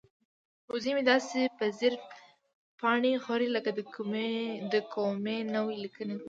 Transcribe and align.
وزه 0.73 0.91
مې 0.95 1.03
داسې 1.11 1.39
په 1.57 1.65
ځیر 1.77 1.93
پاڼې 2.79 3.13
خوري 3.23 3.47
لکه 3.55 3.69
د 4.71 4.77
کومې 5.03 5.37
نوې 5.53 5.75
لیکنې 5.83 6.13
لوستل. 6.13 6.19